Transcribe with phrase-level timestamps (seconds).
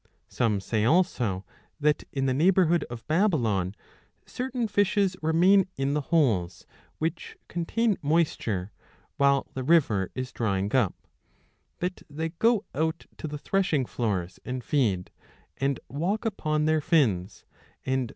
[0.29, 1.45] Some say also
[1.79, 3.75] that in the neighbourhood of Babylon
[4.25, 6.65] 7 2 certain fishes remain in the holes,
[6.97, 8.71] which contain moisture,
[9.17, 10.95] while the river is drying up;
[11.81, 15.11] that they go out to the 10 threshing floors and feed,
[15.57, 17.45] and walk upon their fins,
[17.85, 18.09] and 1 Read nvdt a(po8fvoi>T<i.